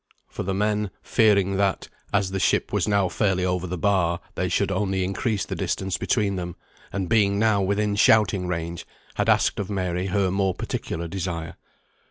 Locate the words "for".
0.29-0.41